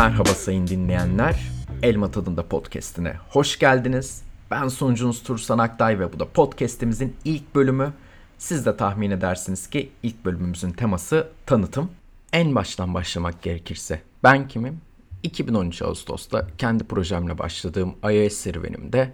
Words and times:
Merhaba 0.00 0.28
sayın 0.28 0.66
dinleyenler. 0.66 1.40
Elma 1.82 2.10
Tadında 2.10 2.46
Podcast'ine 2.46 3.16
hoş 3.28 3.58
geldiniz. 3.58 4.22
Ben 4.50 4.68
sunucunuz 4.68 5.22
Tursan 5.22 5.58
Aktay 5.58 5.98
ve 5.98 6.12
bu 6.12 6.20
da 6.20 6.28
podcast'imizin 6.28 7.16
ilk 7.24 7.54
bölümü. 7.54 7.92
Siz 8.38 8.66
de 8.66 8.76
tahmin 8.76 9.10
edersiniz 9.10 9.70
ki 9.70 9.92
ilk 10.02 10.24
bölümümüzün 10.24 10.70
teması 10.70 11.28
tanıtım. 11.46 11.90
En 12.32 12.54
baştan 12.54 12.94
başlamak 12.94 13.42
gerekirse 13.42 14.02
ben 14.22 14.48
kimim? 14.48 14.80
2013 15.22 15.82
Ağustos'ta 15.82 16.46
kendi 16.58 16.84
projemle 16.84 17.38
başladığım 17.38 17.94
iOS 18.02 18.32
serüvenimde 18.32 19.12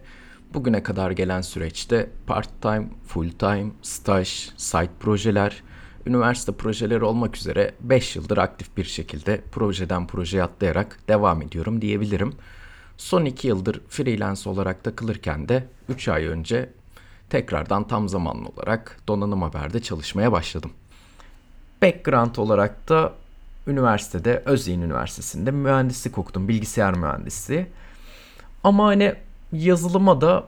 bugüne 0.55 0.83
kadar 0.83 1.11
gelen 1.11 1.41
süreçte 1.41 2.11
part-time, 2.27 2.89
full-time, 3.07 3.71
staj, 3.83 4.51
site 4.57 4.91
projeler, 5.01 5.63
üniversite 6.07 6.53
projeleri 6.53 7.05
olmak 7.05 7.37
üzere 7.37 7.75
5 7.81 8.17
yıldır 8.17 8.39
aktif 8.39 8.77
bir 8.77 8.85
şekilde 8.85 9.41
projeden 9.53 10.07
projeye 10.07 10.43
atlayarak 10.43 10.99
devam 11.09 11.43
ediyorum 11.43 11.83
diyebilirim. 11.83 12.33
Son 12.97 13.25
2 13.25 13.49
yıldır 13.49 13.81
freelance 13.89 14.51
olarak 14.51 14.85
takılırken 14.85 15.49
de 15.49 15.65
3 15.89 16.09
ay 16.09 16.27
önce 16.27 16.71
tekrardan 17.31 17.89
tam 17.89 18.09
zamanlı 18.09 18.49
olarak 18.49 19.01
donanım 19.09 19.43
haberde 19.43 19.83
çalışmaya 19.83 20.33
başladım. 20.33 20.71
Background 21.83 22.37
olarak 22.37 22.89
da 22.89 23.13
üniversitede, 23.67 24.43
Özyeğin 24.47 24.83
Üniversitesi'nde 24.83 25.51
mühendislik 25.51 26.19
okudum, 26.19 26.49
bilgisayar 26.49 26.97
mühendisliği. 26.97 27.67
Ama 28.65 28.87
hani 28.87 29.15
yazılıma 29.53 30.21
da 30.21 30.45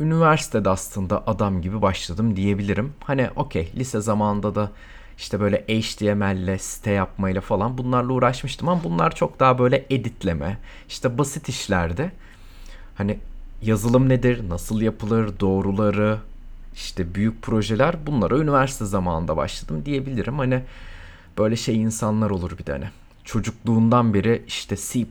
üniversitede 0.00 0.70
aslında 0.70 1.26
adam 1.26 1.62
gibi 1.62 1.82
başladım 1.82 2.36
diyebilirim. 2.36 2.92
Hani 3.04 3.30
okey 3.36 3.72
lise 3.76 4.00
zamanında 4.00 4.54
da 4.54 4.70
işte 5.18 5.40
böyle 5.40 5.56
HTML'le 5.56 6.58
site 6.58 6.90
yapmayla 6.90 7.40
falan 7.40 7.78
bunlarla 7.78 8.12
uğraşmıştım 8.12 8.68
ama 8.68 8.84
bunlar 8.84 9.14
çok 9.14 9.40
daha 9.40 9.58
böyle 9.58 9.86
editleme, 9.90 10.58
işte 10.88 11.18
basit 11.18 11.48
işlerde. 11.48 12.12
Hani 12.94 13.18
yazılım 13.62 14.08
nedir, 14.08 14.48
nasıl 14.48 14.80
yapılır, 14.80 15.40
doğruları, 15.40 16.18
işte 16.74 17.14
büyük 17.14 17.42
projeler 17.42 18.06
bunlara 18.06 18.38
üniversite 18.38 18.84
zamanında 18.84 19.36
başladım 19.36 19.82
diyebilirim. 19.86 20.38
Hani 20.38 20.62
böyle 21.38 21.56
şey 21.56 21.82
insanlar 21.82 22.30
olur 22.30 22.58
bir 22.58 22.66
de 22.66 22.72
hani. 22.72 22.88
Çocukluğundan 23.24 24.14
beri 24.14 24.42
işte 24.46 24.76
C++ 24.76 25.06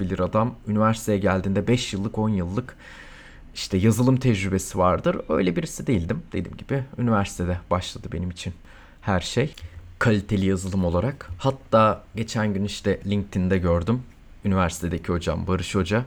bilir 0.00 0.18
adam. 0.18 0.54
Üniversiteye 0.68 1.18
geldiğinde 1.18 1.68
5 1.68 1.92
yıllık 1.92 2.18
10 2.18 2.28
yıllık 2.28 2.76
işte 3.56 3.76
yazılım 3.76 4.16
tecrübesi 4.16 4.78
vardır. 4.78 5.20
Öyle 5.28 5.56
birisi 5.56 5.86
değildim. 5.86 6.22
Dediğim 6.32 6.56
gibi 6.56 6.84
üniversitede 6.98 7.58
başladı 7.70 8.08
benim 8.12 8.30
için 8.30 8.54
her 9.00 9.20
şey. 9.20 9.54
Kaliteli 9.98 10.46
yazılım 10.46 10.84
olarak. 10.84 11.30
Hatta 11.38 12.04
geçen 12.16 12.54
gün 12.54 12.64
işte 12.64 13.00
LinkedIn'de 13.06 13.58
gördüm. 13.58 14.02
Üniversitedeki 14.44 15.12
hocam 15.12 15.46
Barış 15.46 15.74
Hoca. 15.74 16.04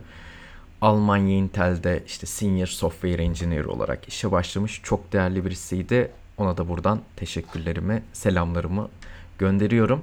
Almanya 0.82 1.36
Intel'de 1.36 2.04
işte 2.08 2.26
Senior 2.28 2.68
Software 2.68 3.24
Engineer 3.24 3.66
olarak 3.66 4.08
işe 4.08 4.32
başlamış. 4.32 4.82
Çok 4.84 5.14
değerli 5.14 5.46
birisiydi. 5.46 6.12
Ona 6.38 6.58
da 6.58 6.70
buradan 6.70 7.02
teşekkürlerimi, 7.16 8.04
selamlarımı 8.14 8.90
gönderiyorum. 9.38 10.02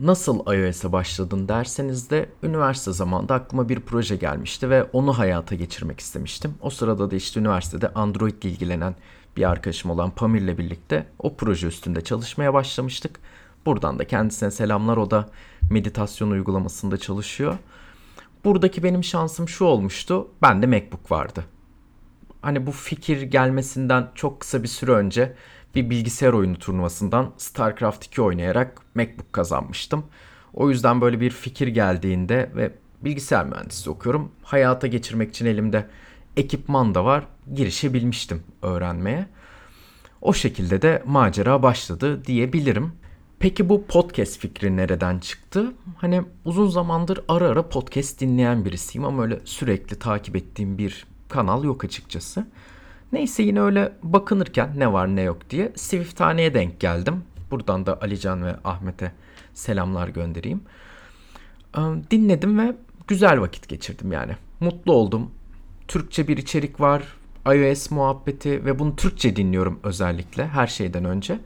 Nasıl 0.00 0.38
iOS'a 0.38 0.92
başladın 0.92 1.48
derseniz 1.48 2.10
de 2.10 2.28
üniversite 2.42 2.92
zamanında 2.92 3.34
aklıma 3.34 3.68
bir 3.68 3.80
proje 3.80 4.16
gelmişti 4.16 4.70
ve 4.70 4.84
onu 4.84 5.18
hayata 5.18 5.54
geçirmek 5.54 6.00
istemiştim. 6.00 6.54
O 6.60 6.70
sırada 6.70 7.10
da 7.10 7.16
işte 7.16 7.40
üniversitede 7.40 7.88
Android 7.88 8.42
ile 8.42 8.50
ilgilenen 8.50 8.94
bir 9.36 9.50
arkadaşım 9.50 9.90
olan 9.90 10.10
Pamir 10.10 10.40
ile 10.40 10.58
birlikte 10.58 11.06
o 11.18 11.36
proje 11.36 11.66
üstünde 11.66 12.00
çalışmaya 12.00 12.54
başlamıştık. 12.54 13.20
Buradan 13.66 13.98
da 13.98 14.06
kendisine 14.06 14.50
selamlar. 14.50 14.96
O 14.96 15.10
da 15.10 15.28
meditasyon 15.70 16.30
uygulamasında 16.30 16.96
çalışıyor. 16.96 17.58
Buradaki 18.44 18.82
benim 18.82 19.04
şansım 19.04 19.48
şu 19.48 19.64
olmuştu. 19.64 20.28
Bende 20.42 20.66
MacBook 20.66 21.10
vardı. 21.10 21.44
Hani 22.42 22.66
bu 22.66 22.72
fikir 22.72 23.22
gelmesinden 23.22 24.08
çok 24.14 24.40
kısa 24.40 24.62
bir 24.62 24.68
süre 24.68 24.90
önce 24.90 25.34
bir 25.76 25.90
bilgisayar 25.90 26.32
oyunu 26.32 26.58
turnuvasından 26.58 27.32
StarCraft 27.36 28.04
2 28.04 28.22
oynayarak 28.22 28.80
MacBook 28.94 29.32
kazanmıştım. 29.32 30.04
O 30.54 30.70
yüzden 30.70 31.00
böyle 31.00 31.20
bir 31.20 31.30
fikir 31.30 31.68
geldiğinde 31.68 32.50
ve 32.56 32.72
bilgisayar 33.00 33.46
mühendisi 33.46 33.90
okuyorum. 33.90 34.32
Hayata 34.42 34.86
geçirmek 34.86 35.30
için 35.30 35.46
elimde 35.46 35.86
ekipman 36.36 36.94
da 36.94 37.04
var. 37.04 37.26
Girişebilmiştim 37.54 38.42
öğrenmeye. 38.62 39.26
O 40.22 40.32
şekilde 40.32 40.82
de 40.82 41.02
macera 41.06 41.62
başladı 41.62 42.24
diyebilirim. 42.24 42.92
Peki 43.38 43.68
bu 43.68 43.86
podcast 43.86 44.38
fikri 44.38 44.76
nereden 44.76 45.18
çıktı? 45.18 45.72
Hani 45.96 46.22
uzun 46.44 46.68
zamandır 46.68 47.20
ara 47.28 47.48
ara 47.48 47.68
podcast 47.68 48.20
dinleyen 48.20 48.64
birisiyim 48.64 49.04
ama 49.04 49.22
öyle 49.22 49.40
sürekli 49.44 49.98
takip 49.98 50.36
ettiğim 50.36 50.78
bir 50.78 51.06
kanal 51.28 51.64
yok 51.64 51.84
açıkçası. 51.84 52.46
Neyse 53.12 53.42
yine 53.42 53.60
öyle 53.60 53.92
bakınırken 54.02 54.72
ne 54.76 54.92
var 54.92 55.16
ne 55.16 55.22
yok 55.22 55.50
diye 55.50 55.72
Swifthane'ye 55.76 56.54
denk 56.54 56.80
geldim. 56.80 57.24
Buradan 57.50 57.86
da 57.86 58.02
Alican 58.02 58.44
ve 58.44 58.56
Ahmet'e 58.64 59.12
selamlar 59.54 60.08
göndereyim. 60.08 60.60
Dinledim 62.10 62.58
ve 62.58 62.76
güzel 63.08 63.40
vakit 63.40 63.68
geçirdim 63.68 64.12
yani. 64.12 64.32
Mutlu 64.60 64.92
oldum. 64.92 65.30
Türkçe 65.88 66.28
bir 66.28 66.36
içerik 66.36 66.80
var. 66.80 67.02
iOS 67.46 67.90
muhabbeti 67.90 68.64
ve 68.64 68.78
bunu 68.78 68.96
Türkçe 68.96 69.36
dinliyorum 69.36 69.80
özellikle 69.82 70.46
her 70.46 70.66
şeyden 70.66 71.04
önce. 71.04 71.38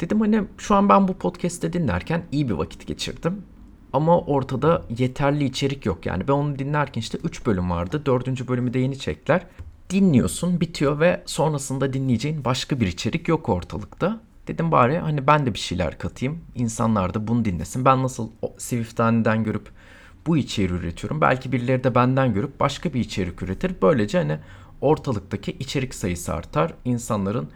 Dedim 0.00 0.20
hani 0.20 0.44
şu 0.58 0.74
an 0.74 0.88
ben 0.88 1.08
bu 1.08 1.14
podcast'te 1.14 1.72
dinlerken 1.72 2.22
iyi 2.32 2.48
bir 2.48 2.54
vakit 2.54 2.86
geçirdim. 2.86 3.42
Ama 3.92 4.20
ortada 4.20 4.82
yeterli 4.98 5.44
içerik 5.44 5.86
yok 5.86 6.06
yani. 6.06 6.28
Ben 6.28 6.32
onu 6.32 6.58
dinlerken 6.58 7.00
işte 7.00 7.18
3 7.24 7.46
bölüm 7.46 7.70
vardı. 7.70 8.06
4. 8.06 8.48
bölümü 8.48 8.74
de 8.74 8.78
yeni 8.78 8.98
çektiler 8.98 9.46
dinliyorsun 9.90 10.60
bitiyor 10.60 11.00
ve 11.00 11.22
sonrasında 11.26 11.92
dinleyeceğin 11.92 12.44
başka 12.44 12.80
bir 12.80 12.86
içerik 12.86 13.28
yok 13.28 13.48
ortalıkta. 13.48 14.20
Dedim 14.46 14.72
bari 14.72 14.98
hani 14.98 15.26
ben 15.26 15.46
de 15.46 15.54
bir 15.54 15.58
şeyler 15.58 15.98
katayım. 15.98 16.38
İnsanlar 16.54 17.14
da 17.14 17.26
bunu 17.26 17.44
dinlesin. 17.44 17.84
Ben 17.84 18.02
nasıl 18.02 18.30
Swift'ten 18.58 19.44
görüp 19.44 19.70
bu 20.26 20.36
içeriği 20.36 20.78
üretiyorum. 20.78 21.20
Belki 21.20 21.52
birileri 21.52 21.84
de 21.84 21.94
benden 21.94 22.34
görüp 22.34 22.60
başka 22.60 22.94
bir 22.94 23.00
içerik 23.00 23.42
üretir. 23.42 23.74
Böylece 23.82 24.18
hani 24.18 24.38
ortalıktaki 24.80 25.52
içerik 25.52 25.94
sayısı 25.94 26.34
artar. 26.34 26.74
İnsanların 26.84 27.48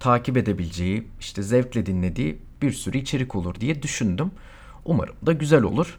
takip 0.00 0.36
edebileceği, 0.36 1.08
işte 1.20 1.42
zevkle 1.42 1.86
dinlediği 1.86 2.38
bir 2.62 2.72
sürü 2.72 2.98
içerik 2.98 3.34
olur 3.34 3.54
diye 3.54 3.82
düşündüm. 3.82 4.30
Umarım 4.84 5.14
da 5.26 5.32
güzel 5.32 5.62
olur. 5.62 5.98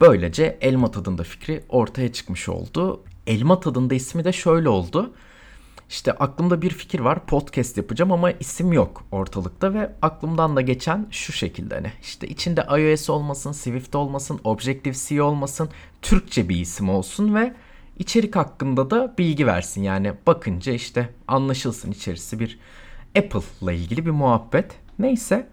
Böylece 0.00 0.58
elma 0.60 0.90
tadında 0.90 1.22
fikri 1.22 1.64
ortaya 1.68 2.12
çıkmış 2.12 2.48
oldu. 2.48 3.02
Elma 3.30 3.60
tadında 3.60 3.94
ismi 3.94 4.24
de 4.24 4.32
şöyle 4.32 4.68
oldu. 4.68 5.12
İşte 5.88 6.12
aklımda 6.12 6.62
bir 6.62 6.70
fikir 6.70 7.00
var 7.00 7.26
podcast 7.26 7.76
yapacağım 7.76 8.12
ama 8.12 8.30
isim 8.30 8.72
yok 8.72 9.04
ortalıkta 9.12 9.74
ve 9.74 9.92
aklımdan 10.02 10.56
da 10.56 10.60
geçen 10.60 11.06
şu 11.10 11.32
şekilde 11.32 11.74
hani 11.74 11.92
işte 12.02 12.28
içinde 12.28 12.60
iOS 12.60 13.10
olmasın, 13.10 13.52
Swift 13.52 13.94
olmasın, 13.94 14.40
Objective-C 14.44 15.22
olmasın, 15.22 15.68
Türkçe 16.02 16.48
bir 16.48 16.56
isim 16.56 16.88
olsun 16.88 17.34
ve 17.34 17.54
içerik 17.98 18.36
hakkında 18.36 18.90
da 18.90 19.14
bilgi 19.18 19.46
versin. 19.46 19.82
Yani 19.82 20.12
bakınca 20.26 20.72
işte 20.72 21.08
anlaşılsın 21.28 21.92
içerisi 21.92 22.40
bir 22.40 22.58
Apple'la 23.18 23.72
ilgili 23.72 24.06
bir 24.06 24.10
muhabbet. 24.10 24.72
Neyse 24.98 25.46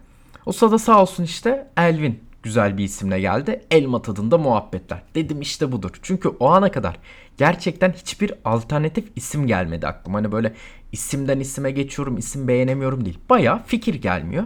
o 0.46 0.52
sırada 0.52 0.78
sağ 0.78 1.02
olsun 1.02 1.24
işte 1.24 1.70
Elvin 1.76 2.20
güzel 2.42 2.78
bir 2.78 2.84
isimle 2.84 3.20
geldi. 3.20 3.64
Elma 3.70 4.02
tadında 4.02 4.38
muhabbetler. 4.38 5.02
Dedim 5.14 5.40
işte 5.40 5.72
budur. 5.72 5.90
Çünkü 6.02 6.28
o 6.28 6.48
ana 6.48 6.70
kadar 6.70 6.96
gerçekten 7.38 7.92
hiçbir 7.92 8.32
alternatif 8.44 9.08
isim 9.16 9.46
gelmedi 9.46 9.86
aklıma. 9.86 10.18
Hani 10.18 10.32
böyle 10.32 10.54
isimden 10.92 11.40
isime 11.40 11.70
geçiyorum, 11.70 12.18
isim 12.18 12.48
beğenemiyorum 12.48 13.04
değil. 13.04 13.18
Baya 13.30 13.62
fikir 13.66 13.94
gelmiyor. 13.94 14.44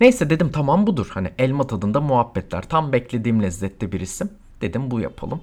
Neyse 0.00 0.30
dedim 0.30 0.50
tamam 0.52 0.86
budur. 0.86 1.10
Hani 1.14 1.30
elma 1.38 1.66
tadında 1.66 2.00
muhabbetler. 2.00 2.62
Tam 2.62 2.92
beklediğim 2.92 3.42
lezzette 3.42 3.92
bir 3.92 4.00
isim. 4.00 4.30
Dedim 4.60 4.90
bu 4.90 5.00
yapalım. 5.00 5.40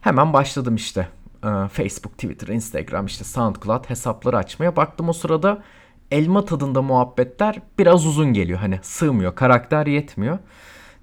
Hemen 0.00 0.32
başladım 0.32 0.74
işte. 0.74 1.08
Ee, 1.44 1.68
Facebook, 1.72 2.12
Twitter, 2.12 2.48
Instagram, 2.48 3.06
işte 3.06 3.24
SoundCloud 3.24 3.90
hesapları 3.90 4.36
açmaya. 4.36 4.76
Baktım 4.76 5.08
o 5.08 5.12
sırada 5.12 5.62
elma 6.10 6.44
tadında 6.44 6.82
muhabbetler 6.82 7.62
biraz 7.78 8.06
uzun 8.06 8.32
geliyor. 8.32 8.58
Hani 8.58 8.78
sığmıyor, 8.82 9.34
karakter 9.34 9.86
yetmiyor. 9.86 10.38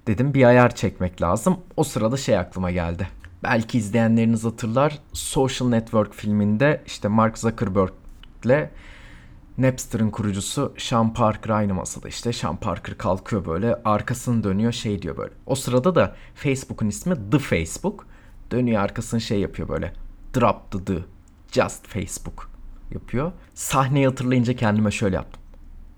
Dedim 0.06 0.34
bir 0.34 0.44
ayar 0.44 0.74
çekmek 0.74 1.22
lazım. 1.22 1.58
O 1.76 1.84
sırada 1.84 2.16
şey 2.16 2.38
aklıma 2.38 2.70
geldi. 2.70 3.08
Belki 3.42 3.78
izleyenleriniz 3.78 4.44
hatırlar. 4.44 4.98
Social 5.12 5.68
Network 5.68 6.14
filminde 6.14 6.82
işte 6.86 7.08
Mark 7.08 7.38
Zuckerberg 7.38 7.90
ile 8.44 8.70
Napster'ın 9.58 10.10
kurucusu 10.10 10.74
Sean 10.78 11.14
Parker 11.14 11.50
aynı 11.50 11.74
masada 11.74 12.08
işte. 12.08 12.32
Sean 12.32 12.56
Parker 12.56 12.98
kalkıyor 12.98 13.46
böyle 13.46 13.74
arkasını 13.84 14.44
dönüyor 14.44 14.72
şey 14.72 15.02
diyor 15.02 15.16
böyle. 15.16 15.32
O 15.46 15.54
sırada 15.54 15.94
da 15.94 16.16
Facebook'un 16.34 16.88
ismi 16.88 17.30
The 17.30 17.38
Facebook. 17.38 18.06
Dönüyor 18.50 18.82
arkasını 18.82 19.20
şey 19.20 19.40
yapıyor 19.40 19.68
böyle. 19.68 19.92
Drop 20.36 20.70
the 20.70 20.84
the. 20.84 20.98
Just 21.52 21.86
Facebook 21.86 22.50
yapıyor. 22.90 23.32
Sahneyi 23.54 24.06
hatırlayınca 24.06 24.56
kendime 24.56 24.90
şöyle 24.90 25.16
yaptım. 25.16 25.42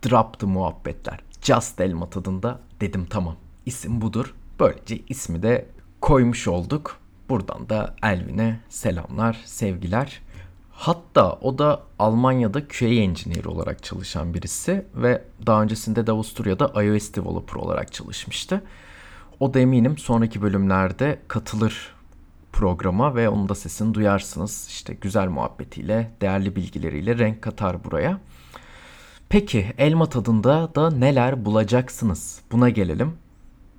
Drop 0.09 0.41
the 0.41 0.47
muhabbetler. 0.47 1.21
Just 1.43 1.81
elma 1.81 2.11
tadında 2.11 2.61
dedim 2.81 3.07
tamam. 3.11 3.37
İsim 3.67 4.01
budur. 4.01 4.35
Böylece 4.61 4.99
ismi 5.09 5.43
de 5.43 5.67
koymuş 6.01 6.49
olduk. 6.49 7.00
Buradan 7.31 7.69
da 7.69 7.95
Elvin'e 8.03 8.61
selamlar, 8.69 9.41
sevgiler. 9.45 10.21
Hatta 10.71 11.33
o 11.33 11.59
da 11.59 11.83
Almanya'da 11.99 12.69
QA 12.69 12.89
engineer 12.89 13.45
olarak 13.45 13.83
çalışan 13.83 14.35
birisi 14.35 14.85
ve 14.95 15.23
daha 15.47 15.63
öncesinde 15.63 16.07
de 16.07 16.13
Avusturya'da 16.13 16.83
iOS 16.83 17.15
developer 17.15 17.55
olarak 17.55 17.93
çalışmıştı. 17.93 18.63
O 19.41 19.55
da 19.55 19.59
eminim 19.59 19.99
sonraki 19.99 20.43
bölümlerde 20.43 21.19
katılır 21.29 21.95
programa 22.53 23.15
ve 23.15 23.29
onun 23.29 23.49
da 23.49 23.55
sesini 23.55 23.95
duyarsınız. 23.95 24.67
İşte 24.69 24.95
güzel 24.95 25.29
muhabbetiyle, 25.29 26.11
değerli 26.21 26.57
bilgileriyle 26.57 27.19
renk 27.19 27.43
katar 27.43 27.85
buraya. 27.85 28.21
Peki 29.29 29.73
elma 29.79 30.07
tadında 30.07 30.75
da 30.75 30.91
neler 30.91 31.45
bulacaksınız? 31.45 32.41
Buna 32.53 32.69
gelelim. 32.69 33.13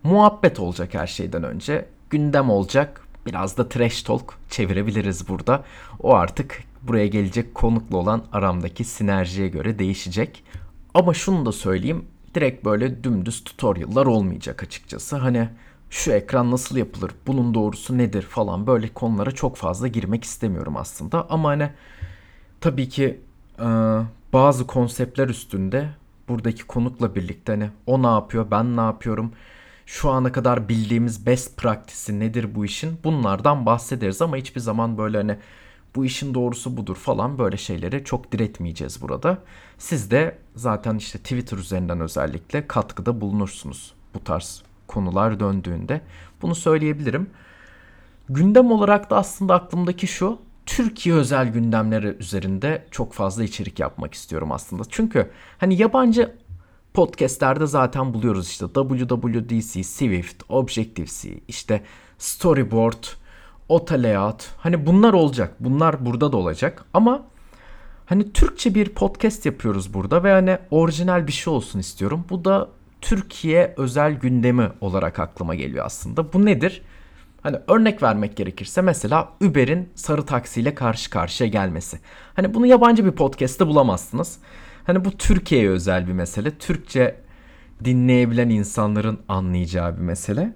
Muhabbet 0.04 0.59
olacak 0.59 0.94
her 0.94 1.07
şeyden 1.07 1.44
önce. 1.44 1.86
Gündem 2.09 2.50
olacak. 2.50 3.01
Biraz 3.25 3.57
da 3.57 3.69
trash 3.69 4.03
talk 4.03 4.33
çevirebiliriz 4.50 5.27
burada. 5.29 5.63
O 6.00 6.15
artık 6.15 6.63
buraya 6.81 7.07
gelecek 7.07 7.56
konuklu 7.56 7.97
olan 7.97 8.23
aramdaki 8.31 8.83
sinerjiye 8.83 9.47
göre 9.47 9.79
değişecek. 9.79 10.44
Ama 10.94 11.13
şunu 11.13 11.45
da 11.45 11.51
söyleyeyim. 11.51 12.06
Direkt 12.35 12.65
böyle 12.65 13.03
dümdüz 13.03 13.44
tutorial'lar 13.44 14.06
olmayacak 14.06 14.63
açıkçası. 14.63 15.15
Hani 15.15 15.50
şu 15.89 16.12
ekran 16.12 16.51
nasıl 16.51 16.77
yapılır, 16.77 17.12
bunun 17.27 17.53
doğrusu 17.53 17.97
nedir 17.97 18.21
falan 18.21 18.68
böyle 18.68 18.88
konulara 18.88 19.31
çok 19.31 19.56
fazla 19.56 19.88
girmek 19.88 20.23
istemiyorum 20.23 20.77
aslında. 20.77 21.27
Ama 21.29 21.50
hani 21.50 21.69
tabii 22.62 22.89
ki 22.89 23.21
e, 23.59 23.65
bazı 24.33 24.68
konseptler 24.68 25.29
üstünde 25.29 25.89
buradaki 26.27 26.63
konukla 26.63 27.15
birlikte 27.15 27.51
hani 27.51 27.69
o 27.85 28.03
ne 28.03 28.07
yapıyor, 28.07 28.51
ben 28.51 28.77
ne 28.77 28.81
yapıyorum, 28.81 29.31
şu 29.92 30.10
ana 30.10 30.32
kadar 30.32 30.70
bildiğimiz 30.70 31.26
best 31.26 31.58
practice'i 31.58 32.20
nedir 32.20 32.56
bu 32.56 32.66
işin 32.66 33.00
bunlardan 33.04 33.66
bahsederiz 33.66 34.22
ama 34.22 34.38
hiçbir 34.38 34.62
zaman 34.62 34.98
böyle 34.98 35.18
hani 35.18 35.38
bu 35.96 36.06
işin 36.06 36.34
doğrusu 36.34 36.78
budur 36.78 36.96
falan 36.96 37.38
böyle 37.38 37.58
şeylere 37.58 38.04
çok 38.04 38.32
diretmeyeceğiz 38.32 39.02
burada. 39.02 39.38
Siz 39.78 40.12
de 40.12 40.38
zaten 40.56 40.96
işte 40.96 41.20
Twitter 41.20 41.58
üzerinden 41.58 42.00
özellikle 42.00 42.68
katkıda 42.68 43.22
bulunursunuz 43.22 43.94
bu 44.14 44.24
tarz 44.24 44.64
konular 44.88 45.40
döndüğünde. 45.40 46.02
Bunu 46.42 46.56
söyleyebilirim. 46.56 47.30
Gündem 48.30 48.72
olarak 48.72 49.10
da 49.10 49.18
aslında 49.18 49.56
aklımdaki 49.56 50.08
şu. 50.08 50.40
Türkiye 50.66 51.16
özel 51.16 51.48
gündemleri 51.48 52.08
üzerinde 52.20 52.86
çok 52.92 53.14
fazla 53.14 53.44
içerik 53.44 53.80
yapmak 53.80 54.14
istiyorum 54.14 54.52
aslında. 54.52 54.84
Çünkü 54.90 55.32
hani 55.58 55.82
yabancı 55.82 56.36
podcastlerde 56.94 57.66
zaten 57.66 58.14
buluyoruz 58.14 58.50
işte 58.50 58.66
WWDC, 58.74 59.84
Swift, 59.84 60.44
Objective-C, 60.50 61.40
işte 61.48 61.84
Storyboard, 62.18 63.04
Ota 63.70 63.96
Layout. 63.96 64.48
Hani 64.58 64.86
bunlar 64.86 65.14
olacak. 65.14 65.56
Bunlar 65.60 66.06
burada 66.06 66.32
da 66.32 66.38
olacak. 66.38 66.86
Ama 66.94 67.24
hani 68.06 68.34
Türkçe 68.34 68.76
bir 68.76 68.90
podcast 68.90 69.46
yapıyoruz 69.46 69.94
burada 69.94 70.24
ve 70.24 70.32
hani 70.32 70.58
orijinal 70.72 71.28
bir 71.28 71.32
şey 71.32 71.54
olsun 71.54 71.80
istiyorum. 71.80 72.26
Bu 72.30 72.46
da 72.46 72.70
Türkiye 73.02 73.74
özel 73.78 74.14
gündemi 74.14 74.70
olarak 74.82 75.20
aklıma 75.20 75.56
geliyor 75.56 75.86
aslında. 75.86 76.34
Bu 76.34 76.46
nedir? 76.46 76.82
Hani 77.42 77.58
örnek 77.68 78.04
vermek 78.04 78.38
gerekirse 78.38 78.82
mesela 78.82 79.30
Uber'in 79.42 79.90
sarı 79.96 80.26
taksiyle 80.26 80.76
karşı 80.76 81.10
karşıya 81.10 81.50
gelmesi. 81.50 82.00
Hani 82.34 82.54
bunu 82.54 82.66
yabancı 82.66 83.06
bir 83.06 83.12
podcast'te 83.12 83.68
bulamazsınız. 83.68 84.40
Hani 84.83 85.06
bu 85.06 85.12
Türkiye'ye 85.12 85.69
özel 85.69 86.07
bir 86.07 86.13
mesele. 86.13 86.51
Türkçe 86.51 87.16
dinleyebilen 87.83 88.50
insanların 88.50 89.19
anlayacağı 89.28 89.98
bir 89.98 90.01
mesele. 90.01 90.54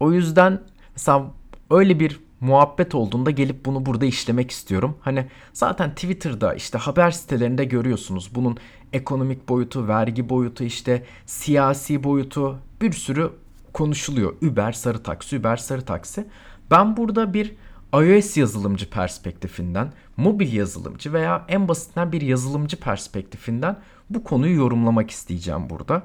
O 0.00 0.12
yüzden 0.12 0.60
mesela 0.94 1.30
öyle 1.70 2.00
bir 2.00 2.20
muhabbet 2.40 2.94
olduğunda 2.94 3.30
gelip 3.30 3.64
bunu 3.64 3.86
burada 3.86 4.06
işlemek 4.06 4.50
istiyorum. 4.50 4.96
Hani 5.00 5.26
zaten 5.52 5.90
Twitter'da 5.90 6.54
işte 6.54 6.78
haber 6.78 7.10
sitelerinde 7.10 7.64
görüyorsunuz 7.64 8.30
bunun 8.34 8.56
ekonomik 8.92 9.48
boyutu, 9.48 9.88
vergi 9.88 10.28
boyutu, 10.28 10.64
işte 10.64 11.02
siyasi 11.26 12.04
boyutu 12.04 12.58
bir 12.80 12.92
sürü 12.92 13.30
konuşuluyor. 13.72 14.36
Uber 14.42 14.72
sarı 14.72 15.02
taksi, 15.02 15.38
Uber 15.38 15.56
sarı 15.56 15.82
taksi. 15.82 16.26
Ben 16.70 16.96
burada 16.96 17.34
bir 17.34 17.54
iOS 17.94 18.36
yazılımcı 18.36 18.90
perspektifinden, 18.90 19.92
mobil 20.16 20.52
yazılımcı 20.52 21.12
veya 21.12 21.44
en 21.48 21.68
basitinden 21.68 22.12
bir 22.12 22.20
yazılımcı 22.20 22.80
perspektifinden 22.80 23.76
bu 24.10 24.24
konuyu 24.24 24.56
yorumlamak 24.56 25.10
isteyeceğim 25.10 25.70
burada. 25.70 26.02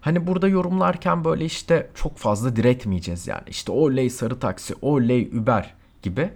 Hani 0.00 0.26
burada 0.26 0.48
yorumlarken 0.48 1.24
böyle 1.24 1.44
işte 1.44 1.90
çok 1.94 2.18
fazla 2.18 2.56
diretmeyeceğiz 2.56 3.26
yani. 3.26 3.42
İşte 3.48 3.72
oley 3.72 4.10
sarı 4.10 4.38
taksi, 4.38 4.74
oley 4.82 5.30
Uber 5.38 5.74
gibi. 6.02 6.30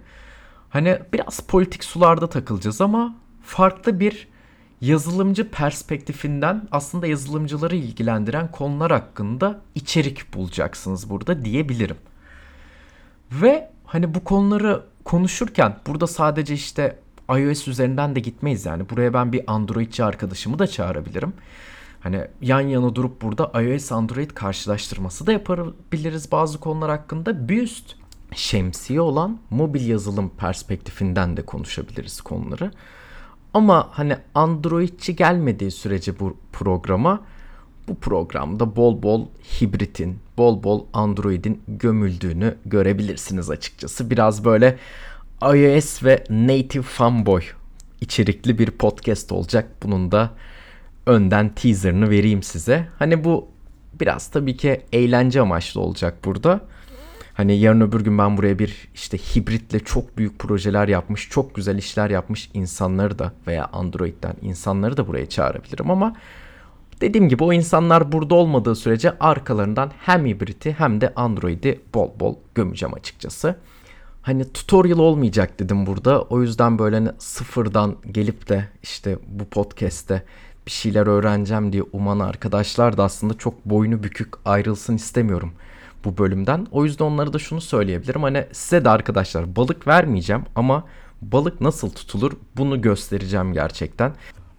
Hani 0.69 0.99
biraz 1.13 1.39
politik 1.39 1.83
sularda 1.83 2.29
takılacağız 2.29 2.81
ama 2.81 3.15
farklı 3.43 3.99
bir 3.99 4.27
yazılımcı 4.81 5.51
perspektifinden 5.51 6.67
aslında 6.71 7.07
yazılımcıları 7.07 7.75
ilgilendiren 7.75 8.51
konular 8.51 8.91
hakkında 8.91 9.61
içerik 9.75 10.33
bulacaksınız 10.33 11.09
burada 11.09 11.45
diyebilirim. 11.45 11.97
Ve 13.31 13.74
hani 13.95 14.13
bu 14.13 14.23
konuları 14.23 14.83
konuşurken 15.05 15.75
burada 15.87 16.07
sadece 16.07 16.53
işte 16.53 16.99
iOS 17.29 17.67
üzerinden 17.67 18.15
de 18.15 18.19
gitmeyiz 18.19 18.65
yani. 18.65 18.89
Buraya 18.89 19.13
ben 19.13 19.33
bir 19.33 19.43
Androidci 19.47 20.03
arkadaşımı 20.03 20.59
da 20.59 20.67
çağırabilirim. 20.67 21.33
Hani 21.99 22.27
yan 22.41 22.59
yana 22.59 22.95
durup 22.95 23.21
burada 23.21 23.61
iOS 23.61 23.91
Android 23.91 24.31
karşılaştırması 24.31 25.27
da 25.27 25.31
yapabiliriz 25.31 26.31
bazı 26.31 26.59
konular 26.59 26.89
hakkında. 26.89 27.49
Bir 27.49 27.61
üst 27.61 27.95
şemsiye 28.35 29.01
olan 29.01 29.39
mobil 29.49 29.87
yazılım 29.87 30.29
perspektifinden 30.29 31.37
de 31.37 31.45
konuşabiliriz 31.45 32.21
konuları. 32.21 32.71
Ama 33.53 33.89
hani 33.91 34.17
Androidçi 34.33 35.15
gelmediği 35.15 35.71
sürece 35.71 36.19
bu 36.19 36.37
programa 36.53 37.21
bu 37.87 37.95
programda 37.95 38.75
bol 38.75 39.03
bol 39.03 39.25
hibritin, 39.61 40.19
bol 40.37 40.63
bol 40.63 40.85
Android'in 40.93 41.61
gömüldüğünü 41.67 42.55
görebilirsiniz 42.65 43.49
açıkçası. 43.49 44.09
Biraz 44.09 44.45
böyle 44.45 44.77
iOS 45.41 46.03
ve 46.03 46.23
native 46.29 46.83
fanboy 46.83 47.41
içerikli 48.01 48.59
bir 48.59 48.71
podcast 48.71 49.31
olacak. 49.31 49.69
Bunun 49.83 50.11
da 50.11 50.31
önden 51.05 51.49
teaserını 51.49 52.09
vereyim 52.09 52.43
size. 52.43 52.87
Hani 52.99 53.23
bu 53.23 53.47
biraz 53.99 54.27
tabii 54.27 54.57
ki 54.57 54.81
eğlence 54.93 55.41
amaçlı 55.41 55.81
olacak 55.81 56.25
burada. 56.25 56.61
Hani 57.33 57.59
yarın 57.59 57.81
öbür 57.81 58.01
gün 58.01 58.17
ben 58.17 58.37
buraya 58.37 58.59
bir 58.59 58.87
işte 58.93 59.17
hibritle 59.17 59.79
çok 59.79 60.17
büyük 60.17 60.39
projeler 60.39 60.87
yapmış, 60.87 61.29
çok 61.29 61.55
güzel 61.55 61.77
işler 61.77 62.09
yapmış 62.09 62.49
insanları 62.53 63.19
da 63.19 63.33
veya 63.47 63.65
Android'den 63.65 64.35
insanları 64.41 64.97
da 64.97 65.07
buraya 65.07 65.25
çağırabilirim 65.25 65.91
ama 65.91 66.15
dediğim 67.01 67.29
gibi 67.29 67.43
o 67.43 67.53
insanlar 67.53 68.11
burada 68.11 68.35
olmadığı 68.35 68.75
sürece 68.75 69.19
arkalarından 69.19 69.91
hem 69.99 70.25
hibriti 70.25 70.71
hem 70.73 71.01
de 71.01 71.13
Android'i 71.15 71.81
bol 71.93 72.09
bol 72.19 72.35
gömeceğim 72.55 72.95
açıkçası. 72.95 73.55
Hani 74.21 74.51
tutorial 74.51 74.99
olmayacak 74.99 75.59
dedim 75.59 75.85
burada. 75.85 76.21
O 76.21 76.41
yüzden 76.41 76.79
böyle 76.79 76.95
hani 76.95 77.09
sıfırdan 77.17 77.95
gelip 78.11 78.49
de 78.49 78.67
işte 78.83 79.17
bu 79.27 79.45
podcast'te 79.45 80.23
bir 80.65 80.71
şeyler 80.71 81.07
öğreneceğim 81.07 81.73
diye 81.73 81.83
uman 81.93 82.19
arkadaşlar 82.19 82.97
da 82.97 83.03
aslında 83.03 83.33
çok 83.33 83.65
boynu 83.65 84.03
bükük 84.03 84.33
ayrılsın 84.45 84.95
istemiyorum 84.95 85.53
bu 86.05 86.17
bölümden. 86.17 86.67
O 86.71 86.85
yüzden 86.85 87.05
onlara 87.05 87.33
da 87.33 87.39
şunu 87.39 87.61
söyleyebilirim. 87.61 88.23
Hani 88.23 88.45
size 88.51 88.85
de 88.85 88.89
arkadaşlar 88.89 89.55
balık 89.55 89.87
vermeyeceğim 89.87 90.43
ama 90.55 90.83
balık 91.21 91.61
nasıl 91.61 91.89
tutulur 91.89 92.31
bunu 92.57 92.81
göstereceğim 92.81 93.53
gerçekten. 93.53 94.13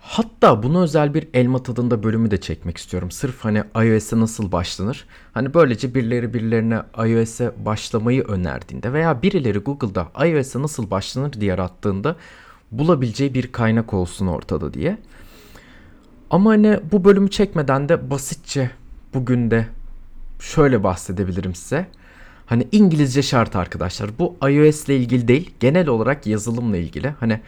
Hatta 0.08 0.62
bunu 0.62 0.82
özel 0.82 1.14
bir 1.14 1.28
elma 1.34 1.62
tadında 1.62 2.02
bölümü 2.02 2.30
de 2.30 2.40
çekmek 2.40 2.76
istiyorum. 2.78 3.10
Sırf 3.10 3.44
hani 3.44 3.62
iOS'e 3.76 4.20
nasıl 4.20 4.52
başlanır? 4.52 5.06
Hani 5.34 5.54
böylece 5.54 5.94
birileri 5.94 6.34
birilerine 6.34 6.82
iOS'e 6.98 7.52
başlamayı 7.64 8.22
önerdiğinde 8.22 8.92
veya 8.92 9.22
birileri 9.22 9.58
Google'da 9.58 10.26
iOS'e 10.26 10.62
nasıl 10.62 10.90
başlanır 10.90 11.32
diye 11.32 11.54
arattığında 11.54 12.16
bulabileceği 12.70 13.34
bir 13.34 13.52
kaynak 13.52 13.94
olsun 13.94 14.26
ortada 14.26 14.74
diye. 14.74 14.98
Ama 16.30 16.50
hani 16.50 16.80
bu 16.92 17.04
bölümü 17.04 17.30
çekmeden 17.30 17.88
de 17.88 18.10
basitçe 18.10 18.70
bugün 19.14 19.50
de 19.50 19.66
şöyle 20.40 20.82
bahsedebilirim 20.82 21.54
size. 21.54 21.86
Hani 22.46 22.68
İngilizce 22.72 23.22
şart 23.22 23.56
arkadaşlar. 23.56 24.10
Bu 24.18 24.36
iOS 24.48 24.84
ile 24.84 24.96
ilgili 24.96 25.28
değil. 25.28 25.50
Genel 25.60 25.88
olarak 25.88 26.26
yazılımla 26.26 26.76
ilgili. 26.76 27.08
Hani 27.08 27.40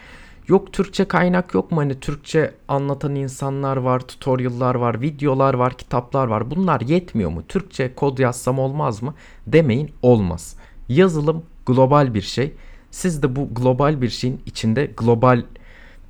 yok 0.49 0.73
Türkçe 0.73 1.05
kaynak 1.05 1.53
yok 1.53 1.71
mu? 1.71 1.77
Hani 1.77 1.99
Türkçe 1.99 2.53
anlatan 2.67 3.15
insanlar 3.15 3.77
var, 3.77 3.99
tutorial'lar 3.99 4.75
var, 4.75 5.01
videolar 5.01 5.53
var, 5.53 5.77
kitaplar 5.77 6.27
var. 6.27 6.51
Bunlar 6.51 6.81
yetmiyor 6.81 7.29
mu? 7.29 7.43
Türkçe 7.47 7.95
kod 7.95 8.17
yazsam 8.17 8.59
olmaz 8.59 9.03
mı? 9.03 9.13
Demeyin 9.47 9.91
olmaz. 10.01 10.55
Yazılım 10.89 11.43
global 11.65 12.13
bir 12.13 12.21
şey. 12.21 12.53
Siz 12.91 13.23
de 13.23 13.35
bu 13.35 13.53
global 13.53 14.01
bir 14.01 14.09
şeyin 14.09 14.41
içinde 14.45 14.91
global 14.97 15.43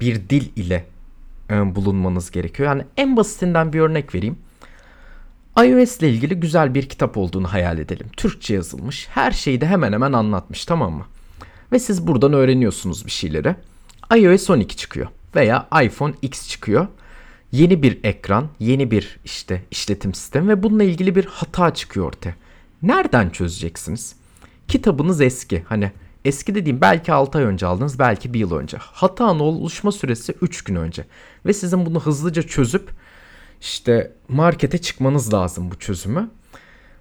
bir 0.02 0.30
dil 0.30 0.50
ile 0.56 0.86
e, 1.50 1.76
bulunmanız 1.76 2.32
gerekiyor. 2.32 2.70
Yani 2.70 2.84
en 2.98 3.18
basitinden 3.18 3.74
bir 3.74 3.80
örnek 3.80 4.16
vereyim. 4.16 4.38
iOS 5.58 5.98
ile 5.98 6.10
ilgili 6.10 6.40
güzel 6.40 6.76
bir 6.76 6.90
kitap 6.90 7.18
olduğunu 7.18 7.54
hayal 7.54 7.80
edelim. 7.80 8.08
Türkçe 8.18 8.54
yazılmış. 8.54 9.08
Her 9.12 9.32
şeyi 9.32 9.62
de 9.62 9.68
hemen 9.68 9.94
hemen 9.94 10.14
anlatmış 10.14 10.66
tamam 10.66 10.94
mı? 10.94 11.06
Ve 11.72 11.80
siz 11.80 12.08
buradan 12.08 12.34
öğreniyorsunuz 12.34 13.06
bir 13.06 13.12
şeyleri. 13.12 13.56
iOS 14.18 14.50
12 14.50 14.78
çıkıyor 14.78 15.08
veya 15.36 15.68
iPhone 15.84 16.14
X 16.22 16.50
çıkıyor. 16.50 16.88
Yeni 17.52 17.84
bir 17.84 18.00
ekran, 18.04 18.48
yeni 18.60 18.92
bir 18.92 19.20
işte 19.26 19.64
işletim 19.72 20.14
sistemi 20.14 20.48
ve 20.48 20.64
bununla 20.64 20.84
ilgili 20.84 21.16
bir 21.16 21.26
hata 21.26 21.74
çıkıyor 21.74 22.06
ortaya. 22.06 22.36
Nereden 22.82 23.30
çözeceksiniz? 23.30 24.16
Kitabınız 24.68 25.22
eski. 25.22 25.64
Hani 25.68 25.92
eski 26.26 26.56
dediğim 26.56 26.82
belki 26.82 27.14
6 27.14 27.38
ay 27.38 27.44
önce 27.44 27.66
aldınız, 27.66 28.00
belki 28.00 28.34
bir 28.34 28.40
yıl 28.40 28.56
önce. 28.56 28.78
Hatanın 28.78 29.40
oluşma 29.40 29.92
süresi 29.92 30.36
3 30.42 30.64
gün 30.64 30.76
önce. 30.76 31.06
Ve 31.46 31.54
sizin 31.54 31.86
bunu 31.86 32.00
hızlıca 32.00 32.42
çözüp 32.42 32.90
işte 33.62 34.12
markete 34.28 34.78
çıkmanız 34.78 35.34
lazım 35.34 35.72
bu 35.72 35.80
çözümü. 35.80 36.30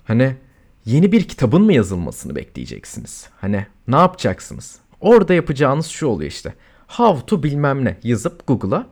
Hani 0.05 0.37
yeni 0.85 1.13
bir 1.13 1.29
kitabın 1.29 1.63
mı 1.63 1.73
yazılmasını 1.73 2.37
bekleyeceksiniz? 2.37 3.27
Hani 3.41 3.67
ne 3.89 3.97
yapacaksınız? 3.97 4.79
Orada 5.01 5.35
yapacağınız 5.35 5.87
şu 5.87 6.07
oluyor 6.07 6.31
işte. 6.31 6.55
How 6.89 7.27
to 7.27 7.43
bilmem 7.43 7.85
ne 7.85 7.97
yazıp 8.03 8.47
Google'a 8.47 8.87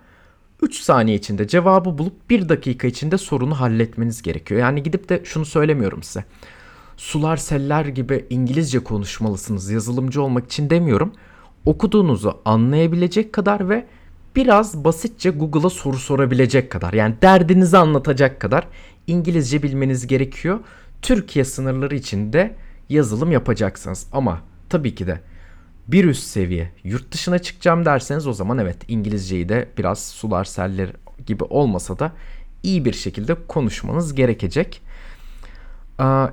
3 0.62 0.80
saniye 0.80 1.16
içinde 1.16 1.48
cevabı 1.48 1.98
bulup 1.98 2.30
1 2.30 2.48
dakika 2.48 2.86
içinde 2.86 3.18
sorunu 3.18 3.60
halletmeniz 3.60 4.22
gerekiyor. 4.22 4.60
Yani 4.60 4.82
gidip 4.82 5.08
de 5.08 5.22
şunu 5.24 5.44
söylemiyorum 5.44 6.02
size. 6.02 6.24
Sular 6.96 7.36
seller 7.36 7.84
gibi 7.84 8.26
İngilizce 8.30 8.78
konuşmalısınız 8.78 9.70
yazılımcı 9.70 10.22
olmak 10.22 10.44
için 10.44 10.70
demiyorum. 10.70 11.12
Okuduğunuzu 11.64 12.40
anlayabilecek 12.44 13.32
kadar 13.32 13.68
ve 13.68 13.86
biraz 14.36 14.84
basitçe 14.84 15.30
Google'a 15.30 15.70
soru 15.70 15.96
sorabilecek 15.96 16.70
kadar 16.70 16.92
yani 16.92 17.14
derdinizi 17.22 17.78
anlatacak 17.78 18.40
kadar 18.40 18.68
İngilizce 19.06 19.62
bilmeniz 19.62 20.06
gerekiyor. 20.06 20.60
Türkiye 21.02 21.44
sınırları 21.44 21.96
içinde 21.96 22.56
yazılım 22.88 23.32
yapacaksınız 23.32 24.06
ama 24.12 24.40
tabii 24.68 24.94
ki 24.94 25.06
de 25.06 25.20
bir 25.88 26.04
üst 26.04 26.22
seviye 26.22 26.70
yurt 26.84 27.12
dışına 27.12 27.38
çıkacağım 27.38 27.84
derseniz 27.84 28.26
o 28.26 28.32
zaman 28.32 28.58
evet 28.58 28.76
İngilizceyi 28.88 29.48
de 29.48 29.68
biraz 29.78 30.04
sular 30.08 30.44
seller 30.44 30.90
gibi 31.26 31.44
olmasa 31.44 31.98
da 31.98 32.12
iyi 32.62 32.84
bir 32.84 32.92
şekilde 32.92 33.34
konuşmanız 33.48 34.14
gerekecek. 34.14 34.82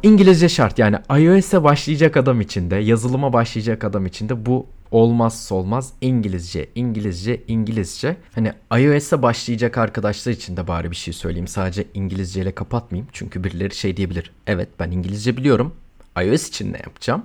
İngilizce 0.03 0.49
şart 0.49 0.79
yani 0.79 0.97
iOS'e 1.09 1.63
başlayacak 1.63 2.17
adam 2.17 2.41
için 2.41 2.71
de 2.71 2.75
yazılıma 2.75 3.33
başlayacak 3.33 3.83
adam 3.83 4.05
için 4.05 4.29
de 4.29 4.45
bu 4.45 4.67
olmazsa 4.91 5.55
olmaz 5.55 5.93
İngilizce, 6.01 6.69
İngilizce, 6.75 7.41
İngilizce. 7.47 8.17
Hani 8.35 8.53
iOS'e 8.79 9.21
başlayacak 9.21 9.77
arkadaşlar 9.77 10.31
için 10.31 10.57
de 10.57 10.67
bari 10.67 10.91
bir 10.91 10.95
şey 10.95 11.13
söyleyeyim. 11.13 11.47
Sadece 11.47 11.85
İngilizce 11.93 12.41
ile 12.41 12.55
kapatmayayım. 12.55 13.07
Çünkü 13.13 13.43
birileri 13.43 13.75
şey 13.75 13.97
diyebilir. 13.97 14.31
Evet 14.47 14.69
ben 14.79 14.91
İngilizce 14.91 15.37
biliyorum. 15.37 15.73
iOS 16.21 16.47
için 16.47 16.73
ne 16.73 16.77
yapacağım? 16.77 17.23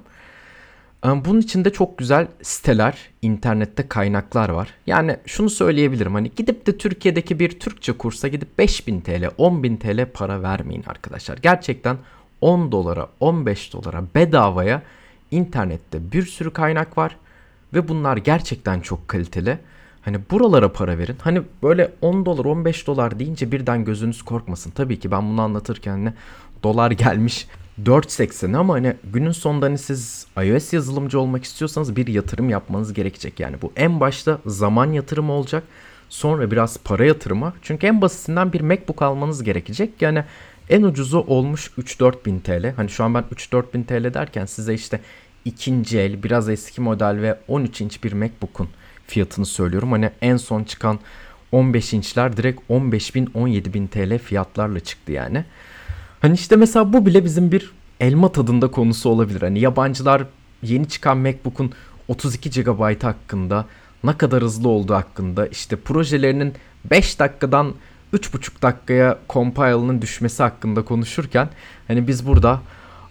Bunun 1.04 1.40
için 1.40 1.64
de 1.64 1.72
çok 1.72 1.98
güzel 1.98 2.26
siteler, 2.42 2.98
internette 3.22 3.88
kaynaklar 3.88 4.48
var. 4.48 4.74
Yani 4.86 5.16
şunu 5.26 5.50
söyleyebilirim 5.50 6.14
hani 6.14 6.30
gidip 6.36 6.66
de 6.66 6.78
Türkiye'deki 6.78 7.38
bir 7.38 7.60
Türkçe 7.60 7.92
kursa 7.92 8.28
gidip 8.28 8.58
5000 8.58 9.00
TL, 9.00 9.24
10.000 9.24 9.78
TL 9.78 10.12
para 10.12 10.42
vermeyin 10.42 10.84
arkadaşlar. 10.86 11.38
Gerçekten 11.38 11.96
10 12.40 12.72
dolara, 12.72 13.08
15 13.20 13.72
dolara 13.72 14.04
bedavaya 14.14 14.82
internette 15.30 16.12
bir 16.12 16.26
sürü 16.26 16.50
kaynak 16.50 16.98
var 16.98 17.16
ve 17.74 17.88
bunlar 17.88 18.16
gerçekten 18.16 18.80
çok 18.80 19.08
kaliteli. 19.08 19.58
Hani 20.02 20.18
buralara 20.30 20.72
para 20.72 20.98
verin. 20.98 21.16
Hani 21.22 21.42
böyle 21.62 21.92
10 22.02 22.26
dolar 22.26 22.44
15 22.44 22.86
dolar 22.86 23.18
deyince 23.18 23.52
birden 23.52 23.84
gözünüz 23.84 24.22
korkmasın. 24.22 24.70
Tabii 24.70 25.00
ki 25.00 25.10
ben 25.10 25.28
bunu 25.28 25.42
anlatırken 25.42 26.04
ne 26.04 26.14
dolar 26.62 26.90
gelmiş 26.90 27.46
4.80 27.84 28.56
ama 28.56 28.74
hani 28.74 28.94
günün 29.12 29.32
sonunda 29.32 29.66
hani 29.66 29.78
siz 29.78 30.26
iOS 30.44 30.72
yazılımcı 30.72 31.20
olmak 31.20 31.44
istiyorsanız 31.44 31.96
bir 31.96 32.06
yatırım 32.06 32.50
yapmanız 32.50 32.92
gerekecek. 32.92 33.40
Yani 33.40 33.56
bu 33.62 33.72
en 33.76 34.00
başta 34.00 34.38
zaman 34.46 34.92
yatırımı 34.92 35.32
olacak. 35.32 35.62
Sonra 36.08 36.50
biraz 36.50 36.78
para 36.78 37.04
yatırımı. 37.04 37.52
Çünkü 37.62 37.86
en 37.86 38.00
basitinden 38.00 38.52
bir 38.52 38.60
MacBook 38.60 39.02
almanız 39.02 39.42
gerekecek. 39.42 39.90
Yani 40.00 40.24
en 40.70 40.82
ucuzu 40.82 41.18
olmuş 41.18 41.70
3-4 41.78 42.24
bin 42.26 42.40
TL. 42.40 42.72
Hani 42.76 42.88
şu 42.88 43.04
an 43.04 43.14
ben 43.14 43.24
3-4 43.34 43.74
bin 43.74 43.82
TL 43.82 44.14
derken 44.14 44.44
size 44.44 44.74
işte 44.74 45.00
ikinci 45.44 45.98
el 45.98 46.22
biraz 46.22 46.48
eski 46.48 46.80
model 46.80 47.22
ve 47.22 47.38
13 47.48 47.80
inç 47.80 48.04
bir 48.04 48.12
MacBook'un 48.12 48.68
fiyatını 49.06 49.46
söylüyorum. 49.46 49.92
Hani 49.92 50.10
en 50.20 50.36
son 50.36 50.64
çıkan 50.64 50.98
15 51.52 51.92
inçler 51.92 52.36
direkt 52.36 52.60
15 52.68 53.14
bin 53.14 53.30
17 53.34 53.74
bin 53.74 53.86
TL 53.86 54.18
fiyatlarla 54.18 54.80
çıktı 54.80 55.12
yani. 55.12 55.44
Hani 56.20 56.34
işte 56.34 56.56
mesela 56.56 56.92
bu 56.92 57.06
bile 57.06 57.24
bizim 57.24 57.52
bir 57.52 57.72
elma 58.00 58.32
tadında 58.32 58.70
konusu 58.70 59.08
olabilir. 59.10 59.42
Hani 59.42 59.60
yabancılar 59.60 60.22
yeni 60.62 60.88
çıkan 60.88 61.18
MacBook'un 61.18 61.72
32 62.08 62.50
GB 62.50 63.02
hakkında 63.02 63.64
ne 64.04 64.16
kadar 64.16 64.42
hızlı 64.42 64.68
olduğu 64.68 64.94
hakkında 64.94 65.46
işte 65.46 65.76
projelerinin 65.76 66.54
5 66.90 67.18
dakikadan 67.18 67.74
3,5 68.14 68.62
dakikaya 68.62 69.18
compile'ının 69.28 70.02
düşmesi 70.02 70.42
hakkında 70.42 70.82
konuşurken 70.82 71.48
hani 71.88 72.08
biz 72.08 72.26
burada 72.26 72.60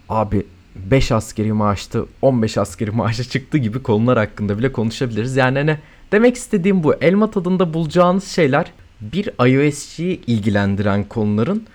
abi 0.09 0.45
5 0.75 1.11
askeri 1.11 1.53
maaştı 1.53 2.05
15 2.21 2.57
askeri 2.57 2.91
maaşa 2.91 3.23
çıktı 3.23 3.57
gibi 3.57 3.83
konular 3.83 4.17
hakkında 4.17 4.57
bile 4.57 4.71
konuşabiliriz. 4.71 5.35
Yani 5.35 5.57
hani 5.57 5.77
demek 6.11 6.35
istediğim 6.35 6.83
bu 6.83 6.95
elma 6.95 7.31
tadında 7.31 7.73
bulacağınız 7.73 8.27
şeyler 8.27 8.71
bir 9.01 9.29
iOS'ciyi 9.49 10.21
ilgilendiren 10.27 11.03
konuların 11.03 11.67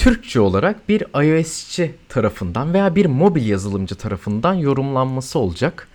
Türkçe 0.00 0.40
olarak 0.40 0.88
bir 0.88 1.00
iOS'ci 1.24 1.94
tarafından 2.08 2.74
veya 2.74 2.94
bir 2.94 3.06
mobil 3.06 3.46
yazılımcı 3.46 3.94
tarafından 3.94 4.54
yorumlanması 4.54 5.38
olacak. 5.38 5.88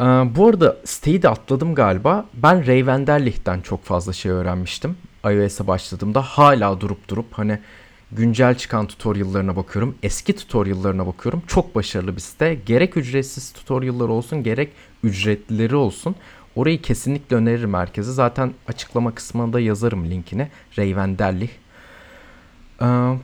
Ee, 0.00 0.04
bu 0.04 0.48
arada 0.48 0.76
siteyi 0.84 1.22
de 1.22 1.28
atladım 1.28 1.74
galiba. 1.74 2.26
Ben 2.34 2.66
Ray 2.66 2.86
Vanderlich'ten 2.86 3.60
çok 3.60 3.84
fazla 3.84 4.12
şey 4.12 4.32
öğrenmiştim. 4.32 4.96
iOS'e 5.24 5.66
başladığımda 5.66 6.22
hala 6.22 6.80
durup 6.80 7.08
durup 7.08 7.26
hani 7.32 7.58
güncel 8.12 8.54
çıkan 8.54 8.86
tutorial'larına 8.86 9.56
bakıyorum. 9.56 9.94
Eski 10.02 10.36
tutorial'larına 10.36 11.06
bakıyorum. 11.06 11.42
Çok 11.46 11.74
başarılı 11.74 12.16
bir 12.16 12.20
site. 12.20 12.54
Gerek 12.66 12.96
ücretsiz 12.96 13.52
tutorial'lar 13.52 14.08
olsun 14.08 14.42
gerek 14.42 14.72
ücretlileri 15.02 15.76
olsun. 15.76 16.14
Orayı 16.56 16.82
kesinlikle 16.82 17.36
öneririm 17.36 17.74
herkese. 17.74 18.12
Zaten 18.12 18.52
açıklama 18.68 19.14
kısmında 19.14 19.60
yazarım 19.60 20.10
linkini. 20.10 20.48
Ray 20.78 20.96
Vanderlich 20.96 21.61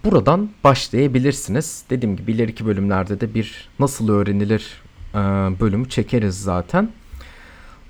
buradan 0.05 0.51
başlayabilirsiniz. 0.65 1.85
Dediğim 1.91 2.17
gibi 2.17 2.33
ileriki 2.33 2.67
bölümlerde 2.67 3.21
de 3.21 3.35
bir 3.35 3.69
nasıl 3.79 4.09
öğrenilir 4.09 4.83
e, 5.15 5.19
bölümü 5.61 5.89
çekeriz 5.89 6.43
zaten. 6.43 6.89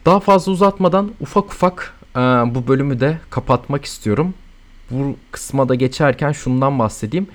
Daha 0.04 0.20
fazla 0.20 0.52
uzatmadan 0.52 1.10
ufak 1.20 1.44
ufak 1.44 1.94
e, 2.16 2.20
bu 2.20 2.68
bölümü 2.68 3.00
de 3.00 3.18
kapatmak 3.30 3.84
istiyorum. 3.84 4.34
Bu 4.90 5.16
kısma 5.30 5.68
da 5.68 5.74
geçerken 5.74 6.32
şundan 6.32 6.78
bahsedeyim. 6.78 7.26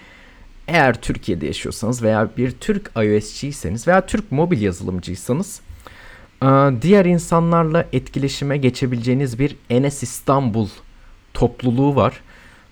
Eğer 0.68 1.02
Türkiye'de 1.02 1.46
yaşıyorsanız 1.46 2.04
veya 2.04 2.30
bir 2.38 2.52
Türk 2.52 2.92
iOS'ciyseniz 2.96 3.88
veya 3.88 4.06
Türk 4.06 4.32
mobil 4.32 4.62
yazılımcıysanız 4.62 5.62
e, 6.44 6.46
diğer 6.82 7.06
insanlarla 7.06 7.86
etkileşime 7.94 8.58
geçebileceğiniz 8.58 9.40
bir 9.40 9.56
Enes 9.70 10.04
İstanbul 10.04 10.68
topluluğu 11.34 11.96
var. 11.96 12.22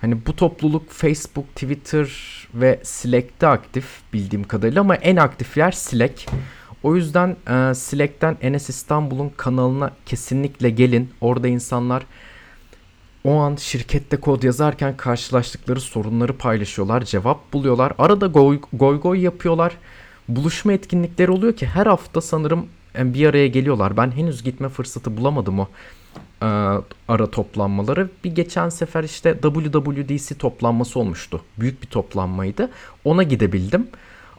Hani 0.02 0.26
bu 0.26 0.36
topluluk 0.36 0.90
Facebook, 0.90 1.56
Twitter 1.56 2.08
ve 2.54 2.80
Slack'te 2.84 3.48
aktif 3.48 3.86
bildiğim 4.14 4.44
kadarıyla 4.44 4.82
ama 4.82 4.96
en 4.96 5.16
aktif 5.16 5.58
yer 5.58 5.72
Slack. 5.72 6.26
O 6.84 6.96
yüzden 6.96 7.30
e, 7.48 7.74
Slack'ten 7.74 8.38
Enes 8.42 8.70
İstanbul'un 8.70 9.32
kanalına 9.38 9.92
kesinlikle 10.06 10.70
gelin. 10.70 11.10
Orada 11.22 11.48
insanlar 11.48 12.04
o 13.24 13.36
an 13.36 13.56
şirkette 13.56 14.18
kod 14.18 14.44
yazarken 14.44 14.98
karşılaştıkları 14.98 15.82
sorunları 15.82 16.38
paylaşıyorlar, 16.38 17.04
cevap 17.04 17.54
buluyorlar. 17.54 17.94
Arada 17.98 18.28
goy 18.28 18.60
goy, 18.74 19.02
goy 19.02 19.20
yapıyorlar. 19.20 19.74
Buluşma 20.28 20.74
etkinlikleri 20.74 21.32
oluyor 21.32 21.56
ki 21.56 21.66
her 21.66 21.86
hafta 21.86 22.22
sanırım 22.22 22.68
e, 22.98 23.14
bir 23.14 23.28
araya 23.28 23.48
geliyorlar. 23.48 23.98
Ben 23.98 24.12
henüz 24.12 24.44
gitme 24.44 24.70
fırsatı 24.70 25.18
bulamadım 25.18 25.60
o 25.60 25.68
e, 26.42 26.46
ara 27.08 27.32
toplanmaları. 27.32 28.10
Bir 28.24 28.36
geçen 28.36 28.70
sefer 28.70 29.04
işte 29.04 29.40
WWDC 29.42 30.36
toplanması 30.36 31.00
olmuştu. 31.00 31.42
Büyük 31.60 31.82
bir 31.82 31.88
toplanmaydı. 31.88 32.70
Ona 33.06 33.24
gidebildim. 33.24 33.88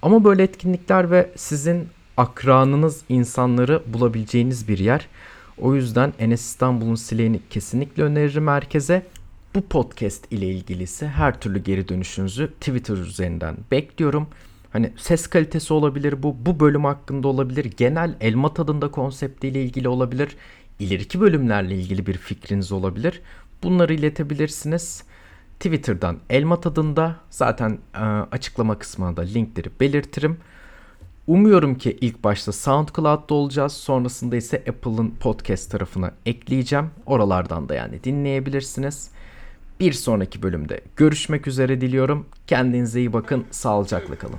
Ama 0.02 0.24
böyle 0.24 0.42
etkinlikler 0.42 1.10
ve 1.10 1.30
sizin 1.36 1.88
akranınız 2.16 3.02
insanları 3.08 3.82
bulabileceğiniz 3.86 4.68
bir 4.68 4.78
yer. 4.78 5.08
O 5.58 5.74
yüzden 5.74 6.12
Enes 6.18 6.40
İstanbul'un 6.40 6.94
sileğini 6.94 7.40
kesinlikle 7.50 8.02
öneririm 8.02 8.48
herkese. 8.48 9.06
Bu 9.54 9.62
podcast 9.62 10.32
ile 10.32 10.46
ilgili 10.46 10.82
ise 10.82 11.08
her 11.08 11.40
türlü 11.40 11.58
geri 11.58 11.88
dönüşünüzü 11.88 12.52
Twitter 12.60 12.96
üzerinden 12.96 13.56
bekliyorum. 13.70 14.26
Hani 14.72 14.92
ses 14.96 15.26
kalitesi 15.26 15.74
olabilir 15.74 16.22
bu, 16.22 16.36
bu 16.46 16.60
bölüm 16.60 16.84
hakkında 16.84 17.28
olabilir, 17.28 17.64
genel 17.64 18.16
elma 18.20 18.54
tadında 18.54 18.90
konseptiyle 18.90 19.62
ilgili 19.62 19.88
olabilir 19.88 20.36
ileriki 20.82 21.20
bölümlerle 21.20 21.74
ilgili 21.74 22.06
bir 22.06 22.16
fikriniz 22.16 22.72
olabilir. 22.72 23.20
Bunları 23.62 23.94
iletebilirsiniz. 23.94 25.02
Twitter'dan 25.60 26.18
Elma 26.30 26.60
Tadında 26.60 27.16
zaten 27.30 27.78
e, 27.94 27.98
açıklama 28.30 28.78
kısmına 28.78 29.16
da 29.16 29.22
linkleri 29.22 29.70
belirtirim. 29.80 30.36
Umuyorum 31.26 31.74
ki 31.74 31.98
ilk 32.00 32.24
başta 32.24 32.52
SoundCloud'da 32.52 33.34
olacağız. 33.34 33.72
Sonrasında 33.72 34.36
ise 34.36 34.56
Apple'ın 34.68 35.10
podcast 35.20 35.70
tarafına 35.70 36.12
ekleyeceğim. 36.26 36.90
Oralardan 37.06 37.68
da 37.68 37.74
yani 37.74 38.04
dinleyebilirsiniz. 38.04 39.10
Bir 39.80 39.92
sonraki 39.92 40.42
bölümde 40.42 40.80
görüşmek 40.96 41.46
üzere 41.46 41.80
diliyorum. 41.80 42.26
Kendinize 42.46 43.00
iyi 43.00 43.12
bakın. 43.12 43.44
Sağlıcakla 43.50 44.14
kalın. 44.16 44.38